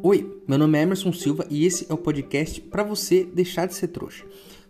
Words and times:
Oi, 0.00 0.42
meu 0.46 0.56
nome 0.56 0.78
é 0.78 0.82
Emerson 0.82 1.12
Silva 1.12 1.44
e 1.50 1.66
esse 1.66 1.84
é 1.90 1.92
o 1.92 1.98
podcast 1.98 2.60
para 2.60 2.84
você 2.84 3.24
deixar 3.24 3.66
de 3.66 3.74
ser 3.74 3.88
trouxa. 3.88 4.24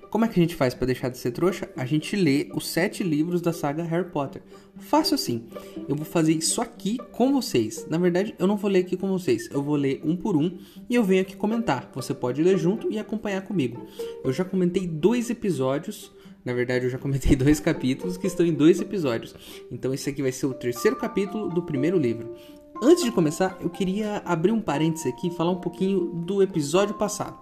Como 0.09 0.25
é 0.25 0.29
que 0.29 0.41
a 0.41 0.43
gente 0.43 0.55
faz 0.55 0.73
para 0.73 0.87
deixar 0.87 1.11
de 1.11 1.19
ser 1.19 1.33
trouxa? 1.33 1.69
A 1.77 1.85
gente 1.85 2.17
lê 2.17 2.49
os 2.55 2.67
sete 2.67 3.05
livros 3.05 3.43
da 3.43 3.53
saga 3.53 3.83
Harry 3.83 4.09
Potter. 4.09 4.41
Faço 4.79 5.15
assim. 5.15 5.45
Eu 5.87 5.95
vou 5.95 6.07
fazer 6.07 6.33
isso 6.33 6.63
aqui 6.63 6.97
com 7.13 7.31
vocês. 7.31 7.87
Na 7.91 7.99
verdade, 7.99 8.35
eu 8.39 8.47
não 8.47 8.57
vou 8.57 8.71
ler 8.71 8.81
aqui 8.81 8.97
com 8.97 9.07
vocês. 9.07 9.51
Eu 9.53 9.63
vou 9.63 9.77
ler 9.77 10.01
um 10.03 10.17
por 10.17 10.35
um 10.35 10.57
e 10.89 10.95
eu 10.95 11.05
venho 11.05 11.21
aqui 11.21 11.37
comentar. 11.37 11.91
Você 11.95 12.15
pode 12.15 12.43
ler 12.43 12.57
junto 12.57 12.91
e 12.91 12.99
acompanhar 12.99 13.43
comigo. 13.43 13.87
Eu 14.25 14.33
já 14.33 14.47
comentei 14.47 14.87
dois 14.87 15.29
episódios. 15.29 16.11
Na 16.43 16.55
verdade, 16.55 16.87
eu 16.87 16.91
já 16.91 16.97
comentei 16.97 17.37
dois 17.37 17.61
capítulos 17.61 18.17
que 18.17 18.27
estão 18.27 18.47
em 18.47 18.55
dois 18.55 18.81
episódios. 18.81 19.35
Então, 19.71 19.93
esse 19.93 20.09
aqui 20.09 20.23
vai 20.23 20.33
ser 20.33 20.47
o 20.47 20.55
terceiro 20.55 20.97
capítulo 20.97 21.51
do 21.51 21.63
primeiro 21.63 21.99
livro. 21.99 22.35
Antes 22.81 23.03
de 23.03 23.11
começar, 23.11 23.59
eu 23.61 23.69
queria 23.69 24.23
abrir 24.25 24.53
um 24.53 24.61
parênteses 24.61 25.07
aqui 25.07 25.27
e 25.27 25.31
falar 25.31 25.51
um 25.51 25.61
pouquinho 25.61 26.13
do 26.15 26.41
episódio 26.41 26.95
passado. 26.95 27.37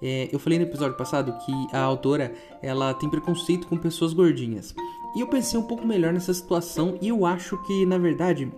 É, 0.00 0.30
eu 0.32 0.38
falei 0.38 0.58
no 0.58 0.64
episódio 0.64 0.96
passado 0.96 1.36
que 1.44 1.52
a 1.70 1.80
autora 1.80 2.32
ela 2.62 2.94
tem 2.94 3.10
preconceito 3.10 3.66
com 3.66 3.76
pessoas 3.76 4.14
gordinhas. 4.14 4.74
E 5.14 5.20
eu 5.20 5.26
pensei 5.26 5.60
um 5.60 5.64
pouco 5.64 5.86
melhor 5.86 6.14
nessa 6.14 6.32
situação 6.32 6.96
e 7.02 7.08
eu 7.08 7.26
acho 7.26 7.58
que, 7.64 7.84
na 7.84 7.98
verdade, 7.98 8.50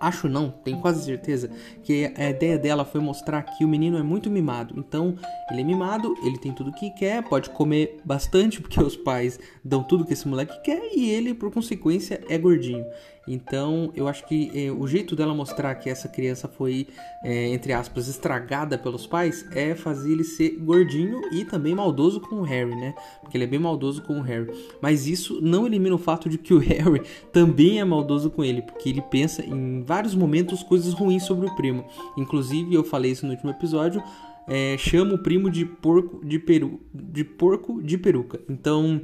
acho 0.00 0.28
não, 0.28 0.50
tenho 0.50 0.80
quase 0.80 1.04
certeza, 1.04 1.50
que 1.82 2.12
a 2.16 2.30
ideia 2.30 2.58
dela 2.58 2.84
foi 2.84 3.00
mostrar 3.00 3.42
que 3.42 3.64
o 3.64 3.68
menino 3.68 3.98
é 3.98 4.02
muito 4.02 4.30
mimado. 4.30 4.74
Então, 4.78 5.14
ele 5.50 5.60
é 5.60 5.64
mimado, 5.64 6.14
ele 6.22 6.38
tem 6.38 6.52
tudo 6.52 6.72
que 6.72 6.90
quer, 6.92 7.22
pode 7.22 7.50
comer 7.50 7.98
bastante, 8.04 8.60
porque 8.62 8.80
os 8.82 8.96
pais 8.96 9.38
dão 9.62 9.82
tudo 9.82 10.04
que 10.04 10.14
esse 10.14 10.26
moleque 10.26 10.62
quer, 10.62 10.90
e 10.96 11.10
ele, 11.10 11.34
por 11.34 11.52
consequência, 11.52 12.22
é 12.28 12.38
gordinho. 12.38 12.84
Então, 13.28 13.92
eu 13.94 14.08
acho 14.08 14.26
que 14.26 14.50
é, 14.54 14.72
o 14.72 14.86
jeito 14.86 15.14
dela 15.14 15.34
mostrar 15.34 15.74
que 15.74 15.90
essa 15.90 16.08
criança 16.08 16.48
foi, 16.48 16.88
é, 17.22 17.48
entre 17.48 17.72
aspas, 17.72 18.08
estragada 18.08 18.78
pelos 18.78 19.06
pais 19.06 19.46
é 19.52 19.74
fazer 19.74 20.12
ele 20.12 20.24
ser 20.24 20.56
gordinho 20.58 21.20
e 21.32 21.44
também 21.44 21.74
maldoso 21.74 22.20
com 22.20 22.36
o 22.36 22.42
Harry, 22.42 22.74
né? 22.74 22.94
Porque 23.20 23.36
ele 23.36 23.44
é 23.44 23.46
bem 23.46 23.60
maldoso 23.60 24.02
com 24.02 24.18
o 24.18 24.22
Harry. 24.22 24.50
Mas 24.80 25.06
isso 25.06 25.40
não 25.40 25.66
elimina 25.66 25.94
o 25.94 25.98
fato 25.98 26.28
de 26.28 26.38
que 26.38 26.54
o 26.54 26.58
Harry 26.60 27.02
também 27.32 27.78
é 27.78 27.84
maldoso 27.84 28.30
com 28.30 28.44
ele, 28.44 28.62
porque 28.62 28.88
ele 28.88 29.02
pensa 29.02 29.44
em 29.44 29.82
vários 29.82 30.14
momentos 30.14 30.62
coisas 30.62 30.92
ruins 30.94 31.24
sobre 31.24 31.46
o 31.46 31.54
primo. 31.54 31.84
Inclusive, 32.16 32.74
eu 32.74 32.82
falei 32.82 33.12
isso 33.12 33.26
no 33.26 33.32
último 33.32 33.50
episódio. 33.50 34.02
É, 34.48 34.76
chama 34.78 35.14
o 35.14 35.18
primo 35.18 35.48
de 35.48 35.64
porco 35.64 36.24
de 36.24 36.36
peru 36.38 36.80
de 36.92 37.22
porco 37.22 37.80
de 37.80 37.96
peruca. 37.96 38.40
Então, 38.48 39.02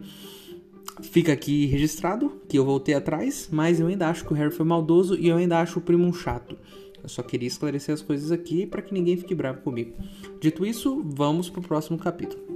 Fica 1.03 1.33
aqui 1.33 1.67
registrado 1.67 2.41
que 2.48 2.59
eu 2.59 2.65
voltei 2.65 2.95
atrás, 2.95 3.48
mas 3.51 3.79
eu 3.79 3.87
ainda 3.87 4.09
acho 4.09 4.25
que 4.25 4.33
o 4.33 4.37
Harry 4.37 4.51
foi 4.51 4.65
maldoso 4.65 5.15
e 5.15 5.29
eu 5.29 5.37
ainda 5.37 5.61
acho 5.61 5.79
o 5.79 5.83
primo 5.83 6.05
um 6.05 6.12
chato. 6.12 6.56
Eu 7.03 7.09
só 7.09 7.23
queria 7.23 7.47
esclarecer 7.47 7.95
as 7.95 8.03
coisas 8.03 8.33
aqui 8.33 8.67
para 8.67 8.83
que 8.83 8.95
ninguém 8.95 9.17
fique 9.17 9.34
bravo 9.34 9.61
comigo. 9.61 9.95
Dito 10.41 10.64
isso, 10.64 11.03
vamos 11.05 11.51
pro 11.51 11.62
próximo 11.62 11.98
capítulo. 11.98 12.56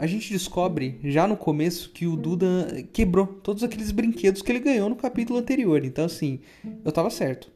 A 0.00 0.06
gente 0.06 0.32
descobre 0.32 0.98
já 1.04 1.28
no 1.28 1.36
começo 1.36 1.90
que 1.90 2.06
o 2.06 2.16
Duda 2.16 2.86
quebrou 2.90 3.26
todos 3.26 3.62
aqueles 3.62 3.90
brinquedos 3.90 4.40
que 4.40 4.50
ele 4.50 4.58
ganhou 4.58 4.88
no 4.88 4.96
capítulo 4.96 5.38
anterior. 5.38 5.84
Então, 5.84 6.06
assim, 6.06 6.40
eu 6.82 6.90
tava 6.90 7.10
certo. 7.10 7.52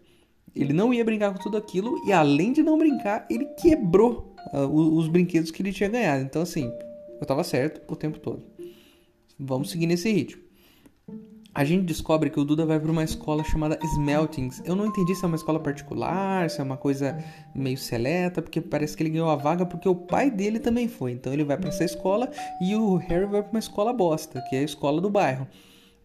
Ele 0.55 0.75
não 0.75 0.93
ia 0.93 1.03
brincar 1.03 1.33
com 1.33 1.43
tudo 1.43 1.57
aquilo 1.57 2.07
e, 2.07 2.13
além 2.13 2.53
de 2.53 2.63
não 2.63 2.77
brincar, 2.77 3.27
ele 3.31 3.47
quebrou 3.59 4.37
uh, 4.53 4.67
os 4.67 5.09
brinquedos 5.09 5.51
que 5.51 5.63
ele 5.63 5.73
tinha 5.73 5.89
ganhado. 5.89 6.23
Então, 6.23 6.43
assim, 6.43 6.71
eu 7.19 7.27
tava 7.27 7.43
certo 7.43 7.81
o 7.91 7.97
tempo 7.97 8.19
todo. 8.19 8.43
Vamos 9.39 9.71
seguir 9.71 9.87
nesse 9.87 10.13
ritmo 10.13 10.44
a 11.55 11.65
gente 11.65 11.85
descobre 11.85 12.31
que 12.31 12.41
o 12.41 12.45
Duda 12.45 12.67
vai 12.67 12.81
para 12.81 12.91
uma 12.91 13.05
escola 13.05 13.45
chamada 13.45 13.79
Smeltings. 13.95 14.61
Eu 14.65 14.75
não 14.75 14.87
entendi 14.87 15.15
se 15.15 15.25
é 15.25 15.29
uma 15.29 15.37
escola 15.37 15.61
particular, 15.61 16.51
se 16.51 16.61
é 16.61 16.65
uma 16.65 16.77
coisa 16.77 17.17
meio 17.55 17.79
seleta, 17.79 18.43
porque 18.43 18.61
parece 18.61 18.97
que 18.97 19.05
ele 19.05 19.11
ganhou 19.11 19.31
a 19.31 19.37
vaga 19.37 19.65
porque 19.65 19.89
o 19.89 19.95
pai 19.95 20.33
dele 20.33 20.59
também 20.59 20.89
foi. 20.89 21.13
Então 21.13 21.33
ele 21.33 21.45
vai 21.45 21.57
para 21.57 21.69
essa 21.69 21.85
escola 21.85 22.29
e 22.61 22.75
o 22.75 22.97
Harry 22.97 23.27
vai 23.27 23.41
para 23.41 23.53
uma 23.53 23.61
escola 23.61 23.93
bosta, 23.93 24.43
que 24.51 24.57
é 24.57 24.61
a 24.61 24.65
escola 24.65 25.01
do 25.01 25.09
bairro. 25.09 25.47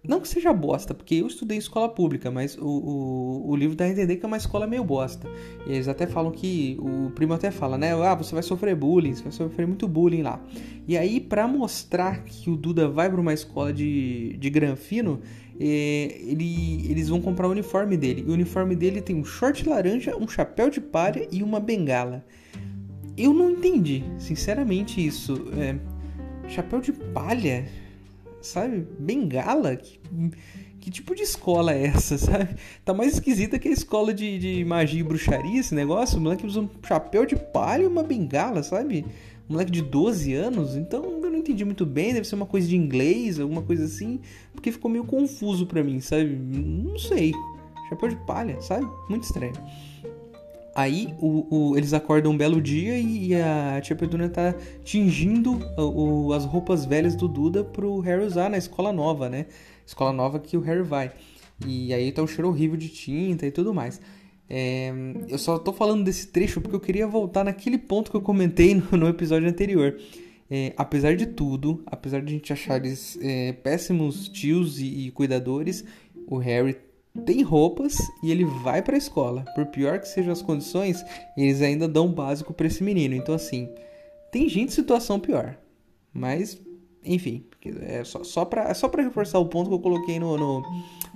Não 0.01 0.21
que 0.21 0.29
seja 0.29 0.53
bosta, 0.53 0.93
porque 0.93 1.15
eu 1.15 1.27
estudei 1.27 1.57
escola 1.57 1.89
pública, 1.89 2.31
mas 2.31 2.57
o, 2.57 2.65
o, 2.65 3.49
o, 3.49 3.55
livro 3.55 3.75
dá 3.75 3.83
a 3.83 3.89
entender 3.89 4.15
que 4.15 4.25
é 4.25 4.27
uma 4.27 4.37
escola 4.37 4.65
meio 4.65 4.83
bosta. 4.83 5.27
E 5.67 5.73
eles 5.73 5.89
até 5.89 6.07
falam 6.07 6.31
que. 6.31 6.77
O 6.79 7.11
primo 7.11 7.33
até 7.33 7.51
fala, 7.51 7.77
né? 7.77 7.91
Ah, 7.93 8.15
você 8.15 8.33
vai 8.33 8.41
sofrer 8.41 8.75
bullying, 8.75 9.13
você 9.13 9.23
vai 9.23 9.31
sofrer 9.33 9.67
muito 9.67 9.88
bullying 9.89 10.21
lá. 10.21 10.41
E 10.88 10.97
aí, 10.97 11.19
para 11.19 11.45
mostrar 11.47 12.23
que 12.23 12.49
o 12.49 12.55
Duda 12.55 12.88
vai 12.88 13.09
para 13.09 13.19
uma 13.19 13.33
escola 13.33 13.73
de, 13.73 14.38
de 14.38 14.49
granfino, 14.49 15.19
é, 15.59 16.17
ele, 16.21 16.89
eles 16.89 17.09
vão 17.09 17.19
comprar 17.19 17.47
o 17.49 17.51
uniforme 17.51 17.97
dele. 17.97 18.23
E 18.25 18.29
o 18.29 18.33
uniforme 18.33 18.77
dele 18.77 19.01
tem 19.01 19.17
um 19.17 19.25
short 19.25 19.67
laranja, 19.67 20.15
um 20.15 20.29
chapéu 20.29 20.69
de 20.69 20.79
palha 20.79 21.27
e 21.29 21.43
uma 21.43 21.59
bengala. 21.59 22.25
Eu 23.17 23.33
não 23.33 23.51
entendi, 23.51 24.05
sinceramente, 24.17 25.05
isso. 25.05 25.45
É, 25.57 25.75
chapéu 26.47 26.79
de 26.79 26.93
palha? 26.93 27.67
Sabe? 28.41 28.88
Bengala? 29.00 29.75
Que, 29.75 30.00
que 30.79 30.91
tipo 30.91 31.13
de 31.16 31.23
escola 31.23 31.73
é 31.73 31.88
essa, 31.88 32.17
sabe? 32.19 32.55
Tá 32.83 32.94
mais 32.94 33.13
esquisita 33.13 33.59
que 33.59 33.67
a 33.67 33.72
escola 33.72 34.13
de, 34.13 34.39
de 34.39 34.66
magia 34.66 35.00
e 35.00 35.03
bruxaria, 35.03 35.59
esse 35.59 35.75
negócio. 35.75 36.17
O 36.17 36.22
moleque 36.22 36.45
usa 36.45 36.61
um 36.61 36.69
chapéu 36.85 37.25
de 37.25 37.35
palha 37.35 37.83
e 37.83 37.88
uma 37.88 38.03
bengala, 38.03 38.63
sabe? 38.63 39.05
Um 39.50 39.53
moleque 39.53 39.72
de 39.72 39.81
12 39.81 40.33
anos. 40.33 40.75
Então 40.75 41.03
eu 41.03 41.29
não 41.29 41.38
entendi 41.38 41.66
muito 41.66 41.85
bem. 41.85 42.13
Deve 42.13 42.27
ser 42.27 42.35
uma 42.35 42.45
coisa 42.45 42.67
de 42.67 42.75
inglês, 42.75 43.39
alguma 43.39 43.61
coisa 43.61 43.85
assim. 43.85 44.19
Porque 44.53 44.71
ficou 44.71 44.89
meio 44.89 45.03
confuso 45.06 45.66
pra 45.66 45.83
mim, 45.83 46.00
sabe? 46.00 46.35
Não 46.35 46.97
sei. 46.97 47.33
Chapéu 47.89 48.09
de 48.09 48.16
palha, 48.25 48.61
sabe? 48.61 48.88
Muito 49.09 49.23
estranho. 49.23 49.53
Aí 50.75 51.13
o, 51.19 51.72
o, 51.72 51.78
eles 51.78 51.94
acordam 51.94 52.31
um 52.31 52.38
belo 52.38 52.62
dia 52.62 52.97
e, 52.97 53.34
a 53.35 53.81
tia 53.81 53.96
Petúnia 53.96 54.30
tá 54.30 54.53
tingindo 54.84 55.59
o, 55.78 56.31
as 56.34 56.46
roupas 56.46 56.85
velhas 56.85 57.16
do 57.16 57.28
Duda 57.28 57.63
pro 57.63 58.00
Harry 58.00 58.24
usar 58.24 58.50
na 58.50 58.57
escola 58.57 58.94
nova, 58.94 59.30
né? 59.30 59.47
Escola 59.85 60.13
nova 60.13 60.40
que 60.40 60.56
o 60.56 60.62
Harry 60.62 60.84
vai. 60.84 61.12
E 61.66 61.94
aí 61.94 62.12
tá 62.12 62.22
um 62.22 62.28
cheiro 62.28 62.47
horrível 62.47 62.78
de 62.78 62.90
tinta 62.90 63.46
e 63.46 63.52
tudo 63.52 63.74
mais. 63.74 64.00
É, 64.50 64.91
eu 65.28 65.38
só 65.38 65.59
tô 65.59 65.72
falando 65.72 66.03
desse 66.03 66.28
trecho 66.28 66.59
porque 66.59 66.75
eu 66.75 66.80
queria 66.80 67.07
voltar 67.07 67.44
naquele 67.44 67.78
ponto 67.78 68.09
que 68.09 68.18
eu 68.18 68.22
comentei 68.22 68.74
no, 68.75 68.97
no 68.97 69.07
episódio 69.07 69.47
anterior. 69.50 69.97
É, 70.51 70.74
apesar 70.75 71.16
de 71.16 71.28
tudo, 71.28 71.84
apesar 71.86 72.22
de 72.22 72.28
a 72.28 72.36
gente 72.36 72.51
achar 72.51 72.78
eles 72.78 73.19
é, 73.22 73.54
péssimos 73.54 74.27
tios 74.27 74.80
e, 74.80 75.07
e 75.07 75.12
cuidadores, 75.12 75.86
o 76.27 76.38
Harry 76.38 76.75
tem 77.25 77.41
roupas 77.41 77.97
e 78.23 78.31
ele 78.31 78.45
vai 78.45 78.81
para 78.81 78.95
a 78.95 78.97
escola. 78.97 79.45
Por 79.56 79.65
pior 79.67 80.00
que 80.00 80.07
sejam 80.07 80.31
as 80.31 80.41
condições, 80.41 81.03
eles 81.35 81.61
ainda 81.61 81.88
dão 81.88 82.07
o 82.07 82.13
básico 82.13 82.53
para 82.53 82.67
esse 82.67 82.83
menino. 82.83 83.15
Então, 83.15 83.35
assim, 83.35 83.69
tem 84.31 84.47
gente 84.47 84.69
em 84.69 84.75
situação 84.75 85.19
pior. 85.19 85.57
Mas, 86.13 86.61
enfim, 87.03 87.45
é 87.81 88.03
só, 88.03 88.23
só 88.23 88.45
para 88.45 88.71
é 88.71 89.03
reforçar 89.03 89.39
o 89.39 89.45
ponto 89.45 89.69
que 89.69 89.75
eu 89.75 89.79
coloquei 89.79 90.19
no, 90.19 90.38
no, 90.38 90.63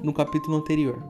no 0.01 0.13
capítulo 0.13 0.57
anterior. 0.57 1.04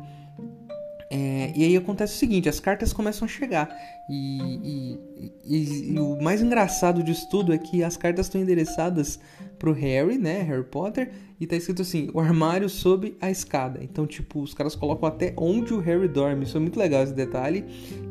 É, 1.16 1.54
e 1.56 1.64
aí 1.64 1.78
acontece 1.78 2.16
o 2.16 2.18
seguinte, 2.18 2.50
as 2.50 2.60
cartas 2.60 2.92
começam 2.92 3.26
a 3.26 3.30
chegar. 3.30 3.70
E, 4.10 4.40
e, 4.64 5.32
e, 5.46 5.92
e, 5.94 6.00
o 6.00 6.20
mais 6.20 6.42
engraçado 6.42 7.04
disso 7.04 7.30
tudo 7.30 7.54
é 7.54 7.58
que 7.58 7.84
as 7.84 7.96
cartas 7.96 8.26
estão 8.26 8.42
endereçadas 8.42 9.20
pro 9.64 9.72
Harry, 9.72 10.18
né? 10.18 10.42
Harry 10.42 10.66
Potter, 10.66 11.10
e 11.40 11.48
tá 11.48 11.56
escrito 11.56 11.84
assim: 11.84 12.10
o 12.14 12.20
armário 12.20 12.68
sob 12.68 13.16
a 13.22 13.32
escada. 13.32 13.80
Então, 13.82 14.06
tipo, 14.06 14.42
os 14.42 14.54
caras 14.54 14.76
colocam 14.76 15.08
até 15.08 15.34
onde 15.38 15.74
o 15.74 15.80
Harry 15.80 16.10
dorme. 16.10 16.44
Isso 16.44 16.58
é 16.58 16.60
muito 16.60 16.78
legal 16.78 17.02
esse 17.02 17.14
detalhe. 17.14 17.64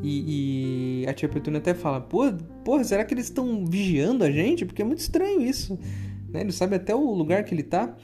E, 0.03 1.05
a 1.07 1.13
tia 1.13 1.29
Petunia 1.29 1.59
até 1.59 1.75
fala: 1.75 2.01
pô, 2.01 2.33
porra, 2.65 2.83
será 2.85 3.05
que 3.05 3.13
eles 3.13 3.27
estão 3.27 3.67
vigiando 3.67 4.25
a 4.25 4.31
gente? 4.31 4.65
Porque 4.65 4.81
é 4.81 4.85
muito 4.85 5.01
estranho 5.01 5.43
isso. 5.43 5.79
Né? 6.31 6.41
Ele 6.41 6.53
sabe 6.53 6.77
até 6.77 6.95
o 6.95 7.13
lugar 7.13 7.45
que 7.45 7.55
ele 7.55 7.63
tá. 7.63 7.95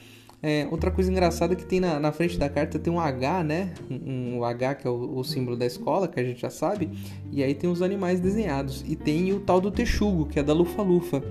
É, 0.43 0.67
outra 0.69 0.91
coisa 0.91 1.11
engraçada 1.11 1.55
que 1.55 1.65
tem 1.65 1.79
na, 1.79 1.99
na, 1.99 2.11
frente 2.11 2.37
da 2.37 2.47
carta 2.47 2.77
tem 2.77 2.93
um 2.93 2.99
H, 2.99 3.43
né? 3.43 3.73
Um, 3.89 4.37
um 4.37 4.43
H 4.43 4.75
que 4.75 4.87
é 4.87 4.89
o, 4.91 5.17
o, 5.17 5.23
símbolo 5.23 5.57
da 5.57 5.65
escola, 5.65 6.07
que 6.07 6.19
a 6.19 6.23
gente 6.23 6.39
já 6.39 6.51
sabe. 6.51 6.91
E 7.31 7.43
aí 7.43 7.55
tem 7.55 7.67
os 7.67 7.81
animais 7.81 8.19
desenhados. 8.19 8.85
E 8.87 8.95
tem 8.95 9.33
o 9.33 9.39
tal 9.39 9.59
do 9.59 9.71
texugo, 9.71 10.27
que 10.27 10.37
é 10.37 10.43
da 10.43 10.53
Lufa-Lufa. 10.53 11.23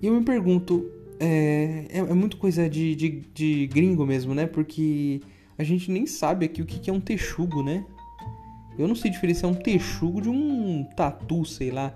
E 0.00 0.06
eu 0.06 0.14
me 0.14 0.24
pergunto, 0.24 0.90
é, 1.20 1.86
é, 1.90 1.98
é 1.98 2.14
muito 2.14 2.36
coisa 2.36 2.68
de, 2.68 2.94
de, 2.94 3.22
de, 3.32 3.66
gringo 3.68 4.06
mesmo, 4.06 4.34
né? 4.34 4.46
Porque 4.46 5.20
a 5.56 5.64
gente 5.64 5.90
nem 5.90 6.06
sabe 6.06 6.46
aqui 6.46 6.62
o 6.62 6.66
que, 6.66 6.78
que 6.78 6.90
é 6.90 6.92
um 6.92 7.00
texugo, 7.00 7.62
né? 7.62 7.84
Eu 8.78 8.88
não 8.88 8.94
sei 8.94 9.10
diferenciar 9.10 9.50
um 9.50 9.54
texugo 9.54 10.20
de 10.20 10.28
um 10.28 10.84
tatu, 10.96 11.44
sei 11.44 11.70
lá. 11.70 11.92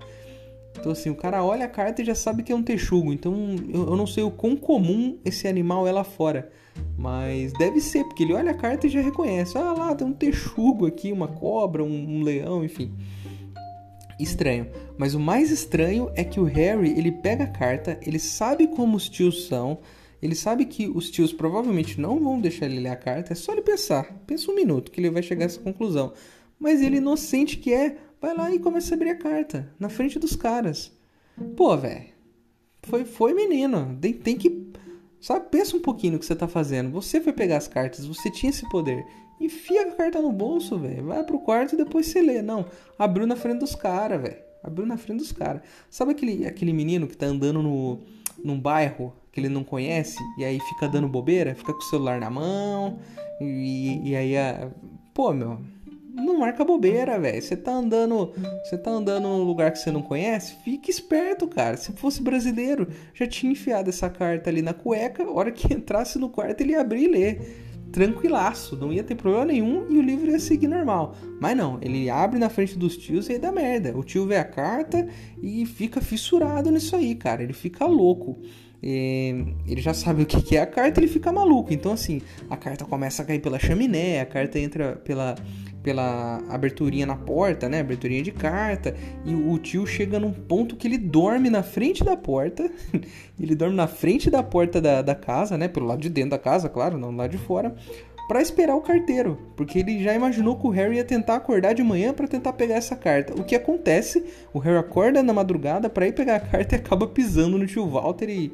Então, 0.79 0.91
assim, 0.91 1.09
o 1.09 1.15
cara 1.15 1.43
olha 1.43 1.65
a 1.65 1.69
carta 1.69 2.01
e 2.01 2.05
já 2.05 2.15
sabe 2.15 2.41
que 2.41 2.51
é 2.51 2.55
um 2.55 2.63
texugo. 2.63 3.11
Então, 3.11 3.55
eu, 3.67 3.87
eu 3.87 3.95
não 3.97 4.07
sei 4.07 4.23
o 4.23 4.31
quão 4.31 4.55
comum 4.55 5.17
esse 5.25 5.47
animal 5.47 5.85
é 5.85 5.91
lá 5.91 6.05
fora. 6.05 6.49
Mas 6.97 7.51
deve 7.53 7.81
ser, 7.81 8.05
porque 8.05 8.23
ele 8.23 8.33
olha 8.33 8.51
a 8.51 8.53
carta 8.53 8.87
e 8.87 8.89
já 8.89 9.01
reconhece. 9.01 9.57
Ah, 9.57 9.73
lá 9.73 9.93
tem 9.93 10.07
um 10.07 10.13
texugo 10.13 10.85
aqui, 10.85 11.11
uma 11.11 11.27
cobra, 11.27 11.83
um, 11.83 12.19
um 12.19 12.23
leão, 12.23 12.63
enfim. 12.63 12.93
Estranho. 14.19 14.67
Mas 14.97 15.15
o 15.15 15.19
mais 15.19 15.49
estranho 15.49 16.11
é 16.15 16.23
que 16.23 16.39
o 16.39 16.43
Harry, 16.43 16.91
ele 16.97 17.11
pega 17.11 17.45
a 17.45 17.47
carta, 17.47 17.99
ele 18.05 18.19
sabe 18.19 18.67
como 18.67 18.97
os 18.97 19.07
tios 19.07 19.47
são, 19.47 19.79
ele 20.21 20.35
sabe 20.35 20.65
que 20.65 20.87
os 20.87 21.09
tios 21.09 21.31
provavelmente 21.31 21.99
não 21.99 22.19
vão 22.19 22.41
deixar 22.41 22.65
ele 22.65 22.79
ler 22.79 22.89
a 22.89 22.95
carta, 22.95 23.31
é 23.31 23.35
só 23.35 23.53
ele 23.53 23.61
pensar. 23.61 24.21
Pensa 24.27 24.51
um 24.51 24.55
minuto 24.55 24.91
que 24.91 24.99
ele 24.99 25.09
vai 25.09 25.23
chegar 25.23 25.45
a 25.45 25.47
essa 25.47 25.59
conclusão. 25.59 26.13
Mas 26.59 26.81
ele, 26.81 26.97
inocente 26.97 27.57
que 27.57 27.73
é, 27.73 27.97
vai 28.21 28.35
lá 28.35 28.53
e 28.53 28.59
começa 28.59 28.93
a 28.93 28.95
abrir 28.95 29.11
a 29.11 29.17
carta, 29.17 29.73
na 29.79 29.87
frente 29.87 30.19
dos 30.19 30.35
caras. 30.35 30.91
Pô, 31.55 31.75
velho. 31.77 32.05
Foi, 32.83 33.05
foi 33.05 33.33
menino. 33.33 33.97
Tem, 34.01 34.13
tem 34.13 34.37
que. 34.37 34.67
Sabe, 35.21 35.47
pensa 35.49 35.75
um 35.75 35.81
pouquinho 35.81 36.13
no 36.13 36.19
que 36.19 36.25
você 36.25 36.35
tá 36.35 36.47
fazendo. 36.47 36.91
Você 36.91 37.21
foi 37.21 37.33
pegar 37.33 37.57
as 37.57 37.67
cartas, 37.67 38.05
você 38.05 38.29
tinha 38.29 38.49
esse 38.49 38.67
poder. 38.69 39.05
Enfia 39.39 39.83
a 39.83 39.91
carta 39.91 40.21
no 40.21 40.31
bolso, 40.31 40.77
velho. 40.77 41.05
Vai 41.05 41.23
pro 41.23 41.39
quarto 41.39 41.73
e 41.73 41.77
depois 41.77 42.07
você 42.07 42.21
lê. 42.21 42.41
Não, 42.41 42.65
abriu 42.97 43.25
na 43.25 43.35
frente 43.35 43.59
dos 43.59 43.75
caras, 43.75 44.21
velho. 44.21 44.37
Abriu 44.63 44.85
na 44.85 44.97
frente 44.97 45.19
dos 45.19 45.31
caras. 45.31 45.61
Sabe 45.89 46.11
aquele, 46.11 46.45
aquele 46.45 46.73
menino 46.73 47.07
que 47.07 47.15
tá 47.15 47.25
andando 47.25 47.63
no, 47.63 47.99
num 48.43 48.59
bairro 48.59 49.13
que 49.31 49.39
ele 49.39 49.49
não 49.49 49.63
conhece 49.63 50.17
e 50.37 50.43
aí 50.43 50.59
fica 50.59 50.87
dando 50.87 51.07
bobeira? 51.07 51.55
Fica 51.55 51.71
com 51.71 51.79
o 51.79 51.83
celular 51.83 52.19
na 52.19 52.29
mão 52.29 52.99
e, 53.39 54.09
e 54.09 54.15
aí. 54.15 54.37
A... 54.37 54.69
Pô, 55.13 55.33
meu 55.33 55.59
não 56.19 56.39
marca 56.39 56.65
bobeira, 56.65 57.19
velho. 57.19 57.41
Você 57.41 57.55
tá 57.55 57.71
andando, 57.71 58.33
você 58.63 58.77
tá 58.77 58.91
andando 58.91 59.23
num 59.23 59.43
lugar 59.43 59.71
que 59.71 59.79
você 59.79 59.91
não 59.91 60.01
conhece, 60.01 60.55
fique 60.63 60.91
esperto, 60.91 61.47
cara. 61.47 61.77
Se 61.77 61.91
fosse 61.93 62.21
brasileiro, 62.21 62.87
já 63.13 63.27
tinha 63.27 63.51
enfiado 63.51 63.89
essa 63.89 64.09
carta 64.09 64.49
ali 64.49 64.61
na 64.61 64.73
cueca, 64.73 65.23
a 65.23 65.31
hora 65.31 65.51
que 65.51 65.71
entrasse 65.73 66.19
no 66.19 66.29
quarto 66.29 66.61
ele 66.61 66.73
ia 66.73 66.81
abrir 66.81 67.03
e 67.03 67.07
ler. 67.07 67.68
Tranquilaço, 67.91 68.75
não 68.75 68.93
ia 68.93 69.03
ter 69.03 69.15
problema 69.15 69.45
nenhum 69.45 69.85
e 69.89 69.97
o 69.97 70.01
livro 70.01 70.29
ia 70.29 70.39
seguir 70.39 70.67
normal. 70.67 71.15
Mas 71.39 71.57
não, 71.57 71.79
ele 71.81 72.09
abre 72.09 72.39
na 72.39 72.49
frente 72.49 72.77
dos 72.77 72.97
tios 72.97 73.29
e 73.29 73.33
aí 73.33 73.39
dá 73.39 73.51
merda. 73.51 73.97
O 73.97 74.03
tio 74.03 74.25
vê 74.25 74.37
a 74.37 74.43
carta 74.43 75.07
e 75.41 75.65
fica 75.65 76.01
fissurado 76.01 76.71
nisso 76.71 76.95
aí, 76.95 77.15
cara. 77.15 77.43
Ele 77.43 77.53
fica 77.53 77.85
louco. 77.85 78.37
ele 78.81 79.81
já 79.81 79.93
sabe 79.93 80.23
o 80.23 80.25
que 80.25 80.55
é 80.55 80.61
a 80.61 80.67
carta, 80.67 80.99
ele 80.99 81.07
fica 81.07 81.31
maluco. 81.31 81.73
Então, 81.73 81.91
assim, 81.91 82.21
a 82.49 82.55
carta 82.55 82.85
começa 82.85 83.23
a 83.23 83.25
cair 83.25 83.39
pela 83.39 83.59
chaminé, 83.59 84.21
a 84.21 84.25
carta 84.25 84.59
entra 84.59 84.95
pela, 84.95 85.35
pela 85.89 86.39
aberturinha 86.47 87.03
na 87.03 87.15
porta, 87.15 87.67
né? 87.67 87.79
Aberturinha 87.79 88.21
de 88.21 88.31
carta. 88.31 88.95
E 89.25 89.33
o 89.33 89.57
tio 89.57 89.87
chega 89.87 90.19
num 90.19 90.31
ponto 90.31 90.75
que 90.75 90.87
ele 90.87 90.99
dorme 90.99 91.49
na 91.49 91.63
frente 91.63 92.03
da 92.03 92.15
porta. 92.15 92.69
ele 93.41 93.55
dorme 93.55 93.75
na 93.75 93.87
frente 93.87 94.29
da 94.29 94.43
porta 94.43 94.79
da, 94.79 95.01
da 95.01 95.15
casa, 95.15 95.57
né? 95.57 95.67
Pelo 95.67 95.87
lado 95.87 95.99
de 95.99 96.07
dentro 96.07 96.29
da 96.29 96.37
casa, 96.37 96.69
claro, 96.69 96.95
não 96.95 97.09
do 97.09 97.17
lado 97.17 97.31
de 97.31 97.39
fora. 97.39 97.75
para 98.27 98.39
esperar 98.39 98.75
o 98.75 98.81
carteiro, 98.81 99.39
porque 99.57 99.79
ele 99.79 100.03
já 100.03 100.13
imaginou 100.13 100.59
que 100.59 100.67
o 100.67 100.69
Harry 100.69 100.97
ia 100.97 101.03
tentar 101.03 101.37
acordar 101.37 101.73
de 101.73 101.81
manhã 101.81 102.13
para 102.13 102.27
tentar 102.27 102.53
pegar 102.53 102.75
essa 102.75 102.95
carta. 102.95 103.33
O 103.33 103.43
que 103.43 103.55
acontece? 103.55 104.23
O 104.53 104.59
Harry 104.59 104.77
acorda 104.77 105.23
na 105.23 105.33
madrugada 105.33 105.89
para 105.89 106.05
ir 106.05 106.13
pegar 106.13 106.35
a 106.35 106.39
carta 106.39 106.75
e 106.75 106.77
acaba 106.77 107.07
pisando 107.07 107.57
no 107.57 107.65
tio 107.65 107.87
Walter 107.87 108.29
e 108.29 108.53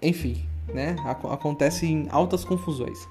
enfim, 0.00 0.44
né? 0.72 0.94
Acontece 1.04 1.86
em 1.86 2.06
altas 2.10 2.44
confusões. 2.44 3.08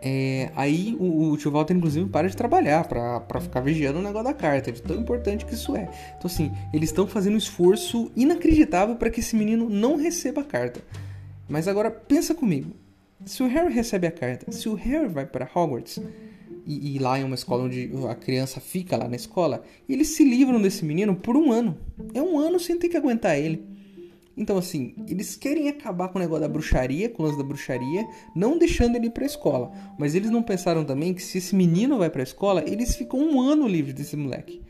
É, 0.00 0.50
aí 0.54 0.96
o, 0.98 1.30
o, 1.30 1.36
tio 1.36 1.50
Walter, 1.50 1.74
inclusive, 1.74 2.08
para 2.08 2.28
de 2.28 2.36
trabalhar 2.36 2.86
para 2.86 3.40
ficar 3.40 3.60
vigiando 3.60 3.98
o 3.98 4.02
negócio 4.02 4.28
da 4.28 4.34
carta, 4.34 4.70
de 4.70 4.80
tão 4.80 4.96
importante 4.96 5.44
que 5.44 5.54
isso 5.54 5.74
é. 5.74 5.88
Então, 6.16 6.26
assim, 6.26 6.52
eles 6.72 6.90
estão 6.90 7.06
fazendo 7.06 7.34
um 7.34 7.38
esforço 7.38 8.10
inacreditável 8.14 8.94
para 8.96 9.10
que 9.10 9.20
esse 9.20 9.34
menino 9.34 9.68
não 9.68 9.96
receba 9.96 10.42
a 10.42 10.44
carta. 10.44 10.80
Mas 11.48 11.66
agora, 11.66 11.90
pensa 11.90 12.34
comigo: 12.34 12.70
se 13.24 13.42
o 13.42 13.48
Harry 13.48 13.72
recebe 13.72 14.06
a 14.06 14.12
carta, 14.12 14.52
se 14.52 14.68
o 14.68 14.74
Harry 14.74 15.08
vai 15.08 15.26
para 15.26 15.48
Hogwarts, 15.52 16.00
e, 16.64 16.96
e 16.96 16.98
lá 16.98 17.18
é 17.18 17.24
uma 17.24 17.34
escola 17.34 17.64
onde 17.64 17.90
a 18.08 18.14
criança 18.14 18.60
fica 18.60 18.96
lá 18.96 19.08
na 19.08 19.16
escola, 19.16 19.64
eles 19.88 20.08
se 20.08 20.22
livram 20.22 20.60
desse 20.60 20.84
menino 20.84 21.16
por 21.16 21.36
um 21.36 21.50
ano. 21.50 21.76
É 22.14 22.22
um 22.22 22.38
ano 22.38 22.60
sem 22.60 22.78
ter 22.78 22.88
que 22.88 22.96
aguentar 22.96 23.36
ele. 23.38 23.77
Então, 24.38 24.56
assim, 24.56 24.94
eles 25.08 25.34
querem 25.34 25.68
acabar 25.68 26.08
com 26.08 26.18
o 26.18 26.22
negócio 26.22 26.42
da 26.42 26.48
bruxaria, 26.48 27.08
com 27.08 27.24
o 27.24 27.26
lance 27.26 27.36
da 27.36 27.42
bruxaria, 27.42 28.06
não 28.36 28.56
deixando 28.56 28.94
ele 28.94 29.08
ir 29.08 29.10
pra 29.10 29.26
escola. 29.26 29.72
Mas 29.98 30.14
eles 30.14 30.30
não 30.30 30.44
pensaram 30.44 30.84
também 30.84 31.12
que 31.12 31.20
se 31.20 31.38
esse 31.38 31.56
menino 31.56 31.98
vai 31.98 32.08
pra 32.08 32.22
escola, 32.22 32.62
eles 32.64 32.94
ficam 32.94 33.18
um 33.18 33.40
ano 33.40 33.66
livres 33.66 33.94
desse 33.94 34.16
moleque. 34.16 34.62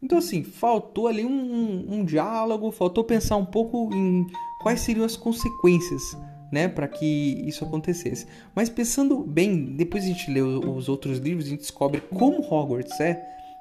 Então, 0.00 0.18
assim, 0.18 0.44
faltou 0.44 1.08
ali 1.08 1.24
um, 1.24 1.30
um, 1.30 1.94
um 1.96 2.04
diálogo, 2.04 2.70
faltou 2.70 3.02
pensar 3.02 3.36
um 3.36 3.44
pouco 3.44 3.90
em 3.92 4.24
quais 4.62 4.80
seriam 4.80 5.04
as 5.04 5.16
consequências, 5.16 6.16
né, 6.52 6.68
para 6.68 6.86
que 6.86 7.42
isso 7.44 7.64
acontecesse. 7.64 8.26
Mas 8.54 8.68
pensando 8.68 9.18
bem, 9.18 9.64
depois 9.76 10.04
a 10.04 10.06
gente 10.06 10.30
lê 10.30 10.40
os 10.40 10.88
outros 10.88 11.18
livros, 11.18 11.46
a 11.46 11.50
gente 11.50 11.60
descobre 11.60 12.00
como 12.00 12.40
Hogwarts 12.40 13.00
é 13.00 13.20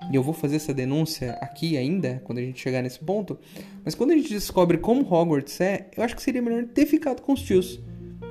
e 0.09 0.15
eu 0.15 0.23
vou 0.23 0.33
fazer 0.33 0.55
essa 0.55 0.73
denúncia 0.73 1.33
aqui 1.41 1.77
ainda, 1.77 2.21
quando 2.23 2.39
a 2.39 2.41
gente 2.41 2.59
chegar 2.59 2.81
nesse 2.81 2.99
ponto, 2.99 3.37
mas 3.83 3.93
quando 3.93 4.11
a 4.11 4.15
gente 4.15 4.29
descobre 4.29 4.77
como 4.77 5.01
Hogwarts 5.01 5.59
é, 5.61 5.89
eu 5.95 6.03
acho 6.03 6.15
que 6.15 6.21
seria 6.21 6.41
melhor 6.41 6.65
ter 6.65 6.85
ficado 6.85 7.21
com 7.21 7.33
os 7.33 7.41
tios. 7.41 7.79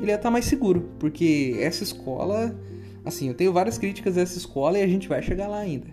Ele 0.01 0.11
ia 0.11 0.17
estar 0.17 0.31
mais 0.31 0.47
seguro, 0.47 0.91
porque 0.99 1.57
essa 1.61 1.83
escola, 1.83 2.59
assim, 3.05 3.29
eu 3.29 3.35
tenho 3.35 3.53
várias 3.53 3.79
críticas 3.79 4.17
a 4.17 4.23
essa 4.23 4.39
escola 4.39 4.79
e 4.79 4.83
a 4.83 4.87
gente 4.87 5.09
vai 5.09 5.23
chegar 5.23 5.47
lá 5.47 5.59
ainda. 5.59 5.89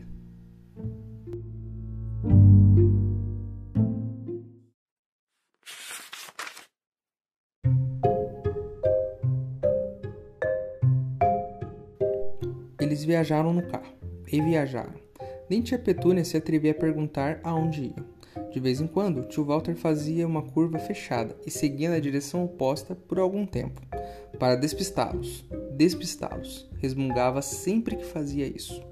Eles 12.80 13.04
viajaram 13.04 13.54
no 13.54 13.64
carro. 13.64 13.96
E 14.32 14.42
viajaram 14.42 15.07
nem 15.50 15.62
tia 15.62 15.78
Petúnia 15.78 16.24
se 16.24 16.38
atrevia 16.38 16.72
a 16.72 16.76
perguntar 16.76 17.40
aonde 17.44 17.94
iam. 17.96 18.06
De 18.52 18.60
vez 18.60 18.80
em 18.80 18.88
quando, 18.88 19.26
tio 19.26 19.44
Walter 19.44 19.76
fazia 19.76 20.28
uma 20.28 20.42
curva 20.42 20.80
fechada 20.80 21.36
e 21.46 21.52
seguia 21.52 21.90
na 21.90 22.00
direção 22.00 22.44
oposta 22.44 22.96
por 22.96 23.20
algum 23.20 23.46
tempo, 23.46 23.82
para 24.40 24.56
despistá-los. 24.56 25.44
Despistá-los. 25.76 26.70
Resmungava 26.78 27.42
sempre 27.42 27.96
que 27.96 28.06
fazia 28.06 28.48
isso. 28.48 28.87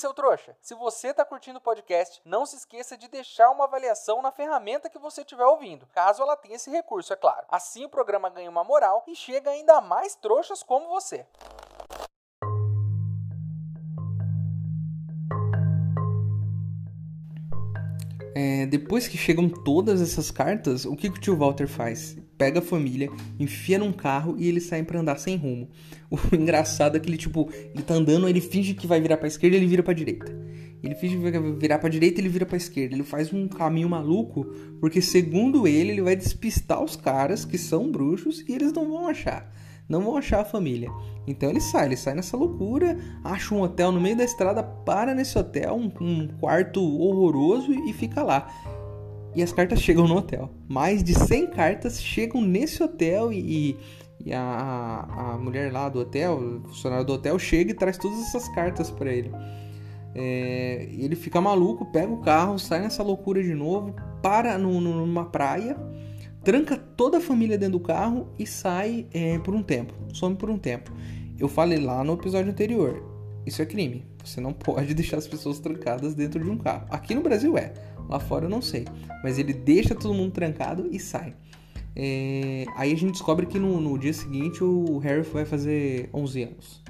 Seu 0.00 0.14
trouxa, 0.14 0.56
se 0.62 0.74
você 0.74 1.12
tá 1.12 1.26
curtindo 1.26 1.58
o 1.58 1.62
podcast, 1.62 2.22
não 2.24 2.46
se 2.46 2.56
esqueça 2.56 2.96
de 2.96 3.06
deixar 3.06 3.50
uma 3.50 3.64
avaliação 3.64 4.22
na 4.22 4.32
ferramenta 4.32 4.88
que 4.88 4.98
você 4.98 5.20
estiver 5.20 5.44
ouvindo, 5.44 5.86
caso 5.92 6.22
ela 6.22 6.38
tenha 6.38 6.56
esse 6.56 6.70
recurso, 6.70 7.12
é 7.12 7.16
claro. 7.16 7.44
Assim 7.50 7.84
o 7.84 7.88
programa 7.88 8.30
ganha 8.30 8.48
uma 8.48 8.64
moral 8.64 9.04
e 9.06 9.14
chega 9.14 9.50
ainda 9.50 9.78
mais 9.82 10.14
trouxas 10.14 10.62
como 10.62 10.88
você. 10.88 11.26
É, 18.34 18.64
depois 18.64 19.06
que 19.06 19.18
chegam 19.18 19.50
todas 19.50 20.00
essas 20.00 20.30
cartas, 20.30 20.86
o 20.86 20.96
que, 20.96 21.10
que 21.10 21.18
o 21.18 21.20
tio 21.20 21.36
Walter 21.36 21.68
faz? 21.68 22.16
Pega 22.40 22.60
a 22.60 22.62
família, 22.62 23.10
enfia 23.38 23.78
num 23.78 23.92
carro 23.92 24.34
e 24.38 24.48
eles 24.48 24.64
saem 24.64 24.82
para 24.82 24.98
andar 24.98 25.18
sem 25.18 25.36
rumo. 25.36 25.68
O 26.10 26.34
engraçado 26.34 26.96
é 26.96 26.98
que 26.98 27.06
ele, 27.06 27.18
tipo, 27.18 27.50
ele 27.74 27.82
tá 27.82 27.92
andando, 27.92 28.26
ele 28.26 28.40
finge 28.40 28.72
que 28.72 28.86
vai 28.86 28.98
virar 28.98 29.18
pra 29.18 29.28
esquerda 29.28 29.58
ele 29.58 29.66
vira 29.66 29.82
pra 29.82 29.92
direita. 29.92 30.34
Ele 30.82 30.94
finge 30.94 31.16
que 31.16 31.22
vai 31.22 31.52
virar 31.52 31.78
pra 31.78 31.90
direita 31.90 32.18
ele 32.18 32.30
vira 32.30 32.46
pra 32.46 32.56
esquerda. 32.56 32.94
Ele 32.94 33.04
faz 33.04 33.30
um 33.30 33.46
caminho 33.46 33.90
maluco, 33.90 34.46
porque 34.80 35.02
segundo 35.02 35.68
ele, 35.68 35.90
ele 35.90 36.00
vai 36.00 36.16
despistar 36.16 36.82
os 36.82 36.96
caras 36.96 37.44
que 37.44 37.58
são 37.58 37.92
bruxos 37.92 38.42
e 38.48 38.54
eles 38.54 38.72
não 38.72 38.88
vão 38.88 39.06
achar. 39.06 39.52
Não 39.86 40.00
vão 40.00 40.16
achar 40.16 40.40
a 40.40 40.44
família. 40.44 40.90
Então 41.26 41.50
ele 41.50 41.60
sai, 41.60 41.88
ele 41.88 41.96
sai 41.96 42.14
nessa 42.14 42.38
loucura, 42.38 42.96
acha 43.22 43.54
um 43.54 43.60
hotel 43.60 43.92
no 43.92 44.00
meio 44.00 44.16
da 44.16 44.24
estrada, 44.24 44.62
para 44.62 45.14
nesse 45.14 45.38
hotel, 45.38 45.74
um, 45.76 45.92
um 46.00 46.26
quarto 46.38 46.80
horroroso 46.80 47.70
e 47.70 47.92
fica 47.92 48.22
lá. 48.22 48.48
E 49.34 49.42
as 49.42 49.52
cartas 49.52 49.80
chegam 49.80 50.08
no 50.08 50.16
hotel. 50.16 50.50
Mais 50.68 51.02
de 51.02 51.14
100 51.14 51.48
cartas 51.48 52.02
chegam 52.02 52.40
nesse 52.40 52.82
hotel 52.82 53.32
e, 53.32 53.76
e 54.24 54.32
a, 54.32 55.06
a 55.34 55.38
mulher 55.38 55.72
lá 55.72 55.88
do 55.88 56.00
hotel, 56.00 56.36
o 56.36 56.68
funcionário 56.68 57.04
do 57.04 57.12
hotel, 57.12 57.38
chega 57.38 57.70
e 57.70 57.74
traz 57.74 57.96
todas 57.96 58.18
essas 58.20 58.48
cartas 58.48 58.90
para 58.90 59.12
ele. 59.12 59.30
É, 60.14 60.88
ele 60.98 61.14
fica 61.14 61.40
maluco, 61.40 61.86
pega 61.86 62.12
o 62.12 62.20
carro, 62.20 62.58
sai 62.58 62.80
nessa 62.80 63.02
loucura 63.02 63.42
de 63.42 63.54
novo, 63.54 63.94
para 64.20 64.58
no, 64.58 64.80
no, 64.80 65.06
numa 65.06 65.26
praia, 65.26 65.76
tranca 66.42 66.76
toda 66.76 67.18
a 67.18 67.20
família 67.20 67.56
dentro 67.56 67.78
do 67.78 67.84
carro 67.84 68.28
e 68.38 68.46
sai 68.46 69.06
é, 69.12 69.38
por 69.38 69.54
um 69.54 69.62
tempo, 69.62 69.94
some 70.12 70.34
por 70.34 70.50
um 70.50 70.58
tempo. 70.58 70.92
Eu 71.38 71.48
falei 71.48 71.78
lá 71.78 72.02
no 72.02 72.14
episódio 72.14 72.50
anterior, 72.50 73.02
isso 73.46 73.62
é 73.62 73.66
crime. 73.66 74.04
Você 74.24 74.40
não 74.40 74.52
pode 74.52 74.92
deixar 74.94 75.16
as 75.16 75.26
pessoas 75.26 75.60
trancadas 75.60 76.14
dentro 76.14 76.42
de 76.42 76.50
um 76.50 76.58
carro. 76.58 76.86
Aqui 76.90 77.14
no 77.14 77.22
Brasil 77.22 77.56
é, 77.56 77.72
lá 78.10 78.18
fora 78.18 78.46
eu 78.46 78.50
não 78.50 78.60
sei. 78.60 78.84
Mas 79.22 79.38
ele 79.38 79.52
deixa 79.52 79.94
todo 79.94 80.12
mundo 80.12 80.32
trancado 80.32 80.88
e 80.90 80.98
sai. 80.98 81.34
É, 81.94 82.66
aí 82.76 82.92
a 82.92 82.96
gente 82.96 83.12
descobre 83.12 83.46
que 83.46 83.58
no, 83.58 83.80
no, 83.80 83.98
dia 83.98 84.12
seguinte 84.12 84.62
o 84.62 84.98
Harry 84.98 85.22
vai 85.22 85.44
fazer 85.44 86.08
11 86.12 86.42
anos. 86.42 86.82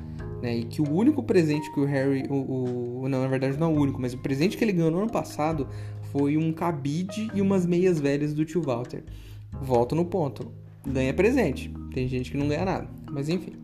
Né? 0.43 0.59
E 0.59 0.65
que 0.65 0.81
o 0.81 0.91
único 0.91 1.23
presente 1.23 1.73
que 1.73 1.81
o 1.81 1.85
Harry. 1.85 2.25
O, 2.29 3.03
o, 3.03 3.09
não, 3.09 3.23
na 3.23 3.29
verdade 3.29 3.59
não 3.59 3.71
é 3.71 3.75
o 3.75 3.79
único, 3.79 4.01
mas 4.01 4.15
o 4.15 4.19
presente 4.19 4.57
que 4.57 4.65
ele 4.65 4.73
ganhou 4.73 4.91
no 4.91 4.99
ano 4.99 5.11
passado 5.11 5.69
foi 6.13 6.37
um 6.37 6.53
cabide 6.53 7.31
e 7.35 7.41
umas 7.41 7.67
meias 7.67 8.01
velhas 8.01 8.35
do 8.35 8.45
tio 8.45 8.63
Walter. 8.63 9.05
Volta 9.53 9.95
no 9.95 10.05
ponto. 10.05 10.53
Ganha 10.87 11.13
presente. 11.13 11.73
Tem 11.93 12.09
gente 12.09 12.31
que 12.31 12.37
não 12.37 12.49
ganha 12.49 12.65
nada. 12.65 12.89
Mas 13.11 13.29
enfim. 13.29 13.60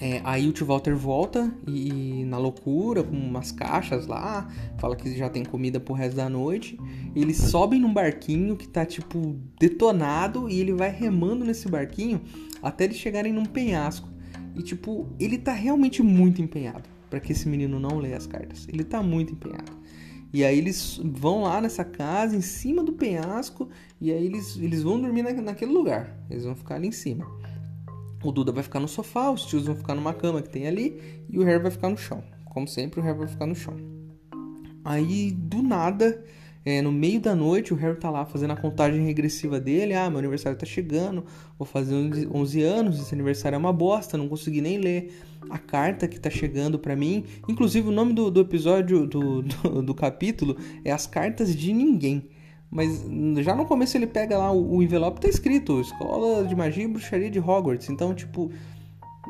É, 0.00 0.20
aí 0.24 0.48
o 0.48 0.52
tio 0.52 0.66
Walter 0.66 0.96
volta 0.96 1.52
e, 1.66 2.20
e, 2.20 2.24
na 2.24 2.36
loucura, 2.36 3.02
com 3.02 3.16
umas 3.16 3.52
caixas 3.52 4.06
lá, 4.06 4.48
fala 4.78 4.96
que 4.96 5.16
já 5.16 5.28
tem 5.28 5.44
comida 5.44 5.78
pro 5.78 5.94
resto 5.94 6.16
da 6.16 6.28
noite. 6.28 6.78
eles 7.14 7.36
sobem 7.36 7.80
num 7.80 7.92
barquinho 7.92 8.56
que 8.56 8.66
tá 8.66 8.84
tipo 8.84 9.36
detonado 9.58 10.48
e 10.48 10.60
ele 10.60 10.72
vai 10.72 10.90
remando 10.90 11.44
nesse 11.44 11.68
barquinho 11.68 12.20
até 12.62 12.84
eles 12.84 12.96
chegarem 12.96 13.32
num 13.32 13.44
penhasco. 13.44 14.08
E 14.56 14.62
tipo, 14.62 15.08
ele 15.18 15.38
tá 15.38 15.52
realmente 15.52 16.02
muito 16.02 16.42
empenhado 16.42 16.88
para 17.08 17.20
que 17.20 17.32
esse 17.32 17.48
menino 17.48 17.78
não 17.78 17.98
leia 17.98 18.16
as 18.16 18.26
cartas. 18.26 18.66
Ele 18.68 18.82
tá 18.82 19.02
muito 19.02 19.32
empenhado. 19.32 19.72
E 20.32 20.44
aí 20.44 20.58
eles 20.58 21.00
vão 21.04 21.42
lá 21.42 21.60
nessa 21.60 21.84
casa, 21.84 22.34
em 22.34 22.40
cima 22.40 22.82
do 22.82 22.92
penhasco, 22.92 23.68
e 24.00 24.10
aí 24.10 24.26
eles, 24.26 24.56
eles 24.56 24.82
vão 24.82 25.00
dormir 25.00 25.22
na, 25.22 25.30
naquele 25.32 25.72
lugar. 25.72 26.18
Eles 26.28 26.44
vão 26.44 26.56
ficar 26.56 26.74
ali 26.74 26.88
em 26.88 26.92
cima. 26.92 27.24
O 28.24 28.32
Duda 28.32 28.50
vai 28.50 28.62
ficar 28.62 28.80
no 28.80 28.88
sofá, 28.88 29.30
os 29.30 29.44
tios 29.44 29.66
vão 29.66 29.76
ficar 29.76 29.94
numa 29.94 30.14
cama 30.14 30.40
que 30.40 30.48
tem 30.48 30.66
ali 30.66 31.24
e 31.28 31.38
o 31.38 31.44
Harry 31.44 31.62
vai 31.62 31.70
ficar 31.70 31.90
no 31.90 31.96
chão. 31.98 32.24
Como 32.46 32.66
sempre, 32.66 32.98
o 32.98 33.02
Harry 33.02 33.18
vai 33.18 33.28
ficar 33.28 33.46
no 33.46 33.54
chão. 33.54 33.76
Aí, 34.82 35.30
do 35.30 35.62
nada, 35.62 36.24
é, 36.64 36.80
no 36.80 36.90
meio 36.90 37.20
da 37.20 37.34
noite, 37.34 37.74
o 37.74 37.76
Harry 37.76 37.98
tá 37.98 38.10
lá 38.10 38.24
fazendo 38.24 38.52
a 38.52 38.56
contagem 38.56 39.04
regressiva 39.04 39.60
dele. 39.60 39.92
Ah, 39.92 40.08
meu 40.08 40.18
aniversário 40.18 40.58
tá 40.58 40.64
chegando, 40.64 41.24
vou 41.58 41.66
fazer 41.66 41.94
11 41.94 42.62
anos, 42.62 42.98
esse 42.98 43.14
aniversário 43.14 43.56
é 43.56 43.58
uma 43.58 43.72
bosta, 43.72 44.16
não 44.16 44.28
consegui 44.28 44.62
nem 44.62 44.78
ler 44.78 45.12
a 45.50 45.58
carta 45.58 46.08
que 46.08 46.18
tá 46.18 46.30
chegando 46.30 46.78
para 46.78 46.96
mim. 46.96 47.24
Inclusive, 47.46 47.88
o 47.88 47.92
nome 47.92 48.14
do, 48.14 48.30
do 48.30 48.40
episódio, 48.40 49.06
do, 49.06 49.42
do, 49.44 49.82
do 49.82 49.94
capítulo, 49.94 50.56
é 50.82 50.90
As 50.90 51.06
Cartas 51.06 51.54
de 51.54 51.74
Ninguém. 51.74 52.30
Mas 52.74 53.06
já 53.44 53.54
no 53.54 53.64
começo 53.64 53.96
ele 53.96 54.06
pega 54.08 54.36
lá 54.36 54.50
o, 54.50 54.82
envelope 54.82 55.20
tá 55.20 55.28
escrito 55.28 55.80
Escola 55.80 56.44
de 56.44 56.56
Magia 56.56 56.82
e 56.82 56.88
Bruxaria 56.88 57.30
de 57.30 57.38
Hogwarts. 57.38 57.88
Então, 57.88 58.12
tipo, 58.12 58.50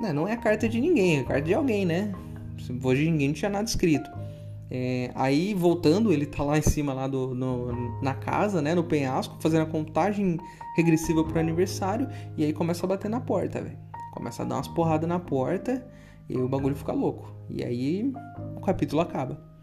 né, 0.00 0.14
não 0.14 0.26
é 0.26 0.32
a 0.32 0.36
carta 0.38 0.66
de 0.66 0.80
ninguém, 0.80 1.18
é 1.18 1.20
a 1.20 1.24
carta 1.24 1.42
de 1.42 1.52
alguém, 1.52 1.84
né? 1.84 2.14
Hoje 2.82 3.10
ninguém 3.10 3.34
tinha 3.34 3.50
nada 3.50 3.68
escrito. 3.68 4.10
É, 4.70 5.10
aí, 5.14 5.52
voltando, 5.52 6.10
ele 6.10 6.24
tá 6.24 6.42
lá 6.42 6.56
em 6.56 6.62
cima, 6.62 6.94
lá 6.94 7.06
do, 7.06 7.34
no, 7.34 8.00
na 8.00 8.14
casa, 8.14 8.62
né? 8.62 8.74
No 8.74 8.82
penhasco, 8.82 9.36
fazendo 9.38 9.64
a 9.64 9.66
contagem 9.66 10.38
regressiva 10.74 11.22
pro 11.22 11.38
aniversário. 11.38 12.08
E 12.38 12.44
aí 12.44 12.52
começa 12.54 12.86
a 12.86 12.88
bater 12.88 13.10
na 13.10 13.20
porta, 13.20 13.60
velho. 13.60 13.76
Começa 14.14 14.42
a 14.42 14.46
dar 14.46 14.54
umas 14.54 14.68
porradas 14.68 15.06
na 15.06 15.18
porta 15.18 15.86
e 16.30 16.38
o 16.38 16.48
bagulho 16.48 16.74
fica 16.74 16.92
louco. 16.92 17.30
E 17.50 17.62
aí 17.62 18.10
o 18.56 18.60
capítulo 18.62 19.02
acaba. 19.02 19.53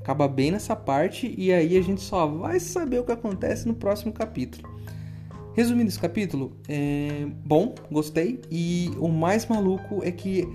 Acaba 0.00 0.26
bem 0.26 0.50
nessa 0.50 0.74
parte 0.74 1.34
e 1.36 1.52
aí 1.52 1.76
a 1.76 1.82
gente 1.82 2.00
só 2.00 2.26
vai 2.26 2.58
saber 2.58 3.00
o 3.00 3.04
que 3.04 3.12
acontece 3.12 3.66
no 3.66 3.74
próximo 3.74 4.12
capítulo. 4.12 4.68
Resumindo 5.54 5.88
esse 5.88 5.98
capítulo, 5.98 6.56
é 6.68 7.26
bom, 7.44 7.74
gostei. 7.90 8.40
E 8.50 8.92
o 8.98 9.08
mais 9.08 9.44
maluco 9.46 10.00
é 10.04 10.12
que 10.12 10.48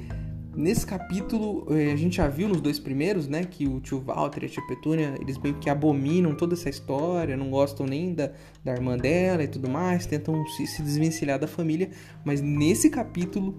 nesse 0.56 0.86
capítulo 0.86 1.68
é, 1.72 1.92
a 1.92 1.96
gente 1.96 2.18
já 2.18 2.28
viu 2.28 2.48
nos 2.48 2.62
dois 2.62 2.80
primeiros, 2.80 3.28
né, 3.28 3.44
que 3.44 3.68
o 3.68 3.80
tio 3.80 4.00
Walter 4.00 4.44
e 4.44 4.46
a 4.46 4.50
tia 4.50 4.66
Petúnia 4.68 5.16
eles 5.20 5.38
meio 5.38 5.56
que 5.56 5.70
abominam 5.70 6.34
toda 6.36 6.54
essa 6.54 6.70
história, 6.70 7.36
não 7.36 7.50
gostam 7.50 7.86
nem 7.86 8.14
da, 8.14 8.32
da 8.64 8.72
irmã 8.72 8.98
dela 8.98 9.44
e 9.44 9.48
tudo 9.48 9.70
mais, 9.70 10.06
tentam 10.06 10.46
se, 10.48 10.66
se 10.68 10.82
desvencilhar 10.82 11.38
da 11.38 11.48
família. 11.48 11.90
Mas 12.24 12.40
nesse 12.40 12.90
capítulo, 12.90 13.58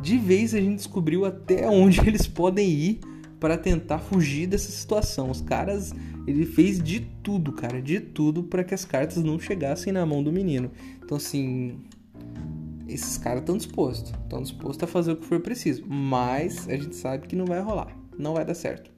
de 0.00 0.18
vez 0.18 0.54
a 0.54 0.60
gente 0.60 0.76
descobriu 0.76 1.24
até 1.24 1.68
onde 1.68 2.00
eles 2.06 2.26
podem 2.26 2.68
ir 2.68 3.00
para 3.42 3.58
tentar 3.58 3.98
fugir 3.98 4.46
dessa 4.46 4.70
situação. 4.70 5.28
Os 5.28 5.40
caras, 5.40 5.92
ele 6.28 6.46
fez 6.46 6.80
de 6.80 7.00
tudo, 7.24 7.50
cara, 7.52 7.82
de 7.82 7.98
tudo 7.98 8.44
para 8.44 8.62
que 8.62 8.72
as 8.72 8.84
cartas 8.84 9.20
não 9.20 9.36
chegassem 9.36 9.92
na 9.92 10.06
mão 10.06 10.22
do 10.22 10.30
menino. 10.30 10.70
Então, 11.02 11.16
assim, 11.16 11.80
esses 12.86 13.18
caras 13.18 13.40
estão 13.40 13.56
dispostos, 13.56 14.12
estão 14.12 14.40
dispostos 14.40 14.84
a 14.84 14.86
fazer 14.86 15.10
o 15.10 15.16
que 15.16 15.26
for 15.26 15.40
preciso, 15.40 15.84
mas 15.84 16.68
a 16.68 16.76
gente 16.76 16.94
sabe 16.94 17.26
que 17.26 17.34
não 17.34 17.44
vai 17.44 17.58
rolar, 17.60 17.92
não 18.16 18.34
vai 18.34 18.44
dar 18.44 18.54
certo. 18.54 18.92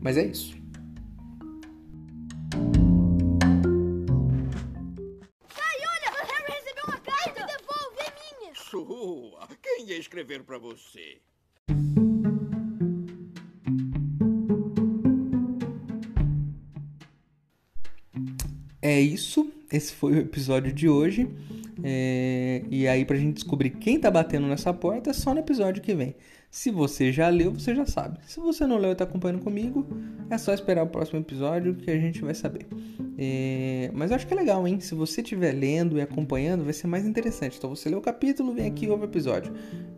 Mas 0.00 0.16
é 0.16 0.26
isso. 0.26 0.56
Sua! 8.56 9.46
Quem 9.62 9.86
ia 9.86 9.98
escrever 9.98 10.42
para 10.42 10.58
você? 10.58 11.20
É 18.84 19.00
isso. 19.00 19.50
Esse 19.72 19.94
foi 19.94 20.12
o 20.12 20.18
episódio 20.18 20.72
de 20.72 20.88
hoje. 20.88 21.26
É... 21.82 22.62
E 22.70 22.86
aí, 22.86 23.04
pra 23.04 23.16
gente 23.16 23.36
descobrir 23.36 23.70
quem 23.70 23.98
tá 23.98 24.10
batendo 24.10 24.46
nessa 24.46 24.74
porta, 24.74 25.10
é 25.10 25.12
só 25.14 25.32
no 25.32 25.40
episódio 25.40 25.82
que 25.82 25.94
vem. 25.94 26.14
Se 26.50 26.70
você 26.70 27.10
já 27.10 27.28
leu, 27.30 27.50
você 27.50 27.74
já 27.74 27.86
sabe. 27.86 28.18
Se 28.26 28.38
você 28.38 28.66
não 28.66 28.76
leu 28.76 28.92
e 28.92 28.94
tá 28.94 29.04
acompanhando 29.04 29.42
comigo, 29.42 29.86
é 30.28 30.36
só 30.36 30.52
esperar 30.52 30.84
o 30.84 30.86
próximo 30.86 31.18
episódio 31.18 31.74
que 31.74 31.90
a 31.90 31.98
gente 31.98 32.20
vai 32.20 32.34
saber. 32.34 32.66
É... 33.18 33.90
Mas 33.94 34.10
eu 34.10 34.16
acho 34.16 34.26
que 34.26 34.34
é 34.34 34.36
legal, 34.36 34.68
hein? 34.68 34.78
Se 34.78 34.94
você 34.94 35.22
estiver 35.22 35.52
lendo 35.52 35.96
e 35.96 36.02
acompanhando, 36.02 36.62
vai 36.62 36.74
ser 36.74 36.86
mais 36.86 37.06
interessante. 37.06 37.56
Então 37.56 37.74
você 37.74 37.88
lê 37.88 37.96
o 37.96 38.02
capítulo, 38.02 38.52
vem 38.52 38.66
aqui 38.66 38.84
e 38.84 38.90
ouve 38.90 39.04
o 39.04 39.06
episódio. 39.06 39.52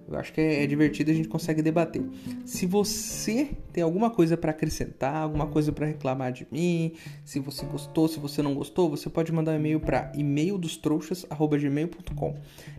Eu 0.08 0.16
acho 0.18 0.32
que 0.32 0.40
é, 0.40 0.62
é 0.62 0.66
divertido, 0.66 1.10
a 1.10 1.14
gente 1.14 1.28
consegue 1.28 1.60
debater. 1.62 2.00
Se 2.44 2.64
você 2.64 3.50
tem 3.72 3.82
alguma 3.82 4.08
coisa 4.10 4.36
para 4.36 4.52
acrescentar, 4.52 5.16
alguma 5.16 5.48
coisa 5.48 5.72
para 5.72 5.86
reclamar 5.86 6.30
de 6.32 6.46
mim, 6.50 6.92
se 7.24 7.40
você 7.40 7.66
gostou, 7.66 8.06
se 8.06 8.20
você 8.20 8.40
não 8.40 8.54
gostou, 8.54 8.88
você 8.88 9.10
pode 9.10 9.32
mandar 9.32 9.50
um 9.52 9.56
e-mail 9.56 9.80
para 9.80 10.12
e-maildostrouxas@gmail.com. 10.14 12.36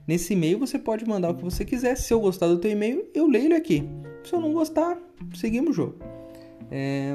Nesse 0.08 0.32
e-mail 0.34 0.58
você 0.58 0.80
pode 0.80 1.06
mandar 1.06 1.32
o 1.32 1.36
que 1.36 1.44
você 1.44 1.66
quiser. 1.66 1.98
Se 1.98 2.14
eu 2.14 2.22
gostar 2.22 2.48
do 2.48 2.60
teu 2.60 2.72
e-mail, 2.72 3.06
eu 3.14 3.28
leio 3.28 3.44
ele 3.46 3.56
aqui. 3.56 3.84
Se 4.24 4.34
eu 4.34 4.40
não 4.40 4.54
gostar, 4.54 4.98
seguimos 5.36 5.72
o 5.72 5.74
jogo. 5.74 5.98
É... 6.72 7.14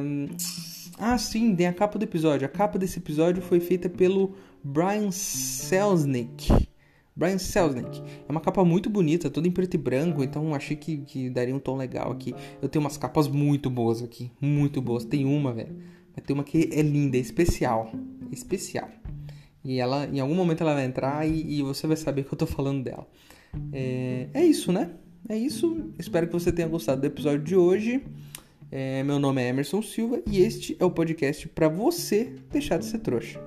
Ah, 0.98 1.16
sim, 1.16 1.56
tem 1.56 1.66
a 1.66 1.72
capa 1.72 1.98
do 1.98 2.04
episódio. 2.04 2.44
A 2.46 2.50
capa 2.50 2.78
desse 2.78 2.98
episódio 2.98 3.40
foi 3.42 3.60
feita 3.60 3.88
pelo 3.88 4.34
Brian 4.62 5.10
Selznick. 5.10 6.68
Brian 7.14 7.38
Selznick. 7.38 8.02
É 8.26 8.30
uma 8.30 8.40
capa 8.40 8.64
muito 8.64 8.88
bonita, 8.88 9.30
toda 9.30 9.46
em 9.46 9.50
preto 9.50 9.74
e 9.74 9.78
branco, 9.78 10.22
então 10.22 10.54
achei 10.54 10.76
que, 10.76 10.98
que 10.98 11.28
daria 11.28 11.54
um 11.54 11.58
tom 11.58 11.76
legal 11.76 12.10
aqui. 12.10 12.34
Eu 12.60 12.68
tenho 12.68 12.82
umas 12.82 12.96
capas 12.96 13.28
muito 13.28 13.68
boas 13.68 14.02
aqui, 14.02 14.30
muito 14.40 14.80
boas. 14.80 15.04
Tem 15.04 15.24
uma, 15.24 15.52
velho. 15.52 15.76
Mas 16.14 16.24
tem 16.24 16.34
uma 16.34 16.44
que 16.44 16.70
é 16.72 16.82
linda, 16.82 17.16
é 17.16 17.20
especial. 17.20 17.92
Especial. 18.30 18.88
E 19.64 19.78
ela, 19.78 20.06
em 20.06 20.20
algum 20.20 20.34
momento 20.34 20.62
ela 20.62 20.74
vai 20.74 20.84
entrar 20.84 21.28
e, 21.28 21.58
e 21.58 21.62
você 21.62 21.86
vai 21.86 21.96
saber 21.96 22.24
que 22.24 22.32
eu 22.32 22.38
tô 22.38 22.46
falando 22.46 22.82
dela. 22.82 23.06
É, 23.72 24.28
é, 24.34 24.44
isso, 24.44 24.72
né? 24.72 24.90
É 25.28 25.36
isso. 25.36 25.90
Espero 25.98 26.26
que 26.26 26.32
você 26.32 26.50
tenha 26.50 26.66
gostado 26.66 27.00
do 27.00 27.06
episódio 27.06 27.42
de 27.42 27.54
hoje. 27.54 28.02
É, 28.70 29.02
meu 29.02 29.18
nome 29.18 29.42
é 29.42 29.48
Emerson 29.48 29.82
Silva 29.82 30.22
e 30.26 30.40
este 30.40 30.76
é 30.80 30.84
o 30.84 30.90
podcast 30.90 31.46
para 31.48 31.68
você 31.68 32.34
deixar 32.50 32.78
de 32.78 32.86
ser 32.86 32.98
trouxa. 32.98 33.38